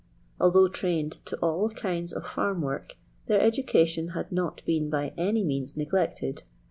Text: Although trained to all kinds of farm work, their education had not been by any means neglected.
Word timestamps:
Although 0.39 0.67
trained 0.69 1.23
to 1.27 1.37
all 1.43 1.69
kinds 1.69 2.11
of 2.11 2.25
farm 2.25 2.61
work, 2.63 2.95
their 3.27 3.39
education 3.39 4.07
had 4.17 4.31
not 4.31 4.65
been 4.65 4.89
by 4.89 5.13
any 5.15 5.43
means 5.43 5.77
neglected. 5.77 6.41